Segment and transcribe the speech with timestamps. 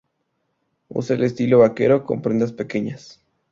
[0.89, 3.19] Usa el estilo vaquero, con prendas pequeñas.